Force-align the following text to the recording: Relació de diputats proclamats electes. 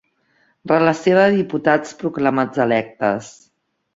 Relació 0.71 1.17
de 1.19 1.25
diputats 1.35 1.93
proclamats 2.01 2.63
electes. 2.65 3.31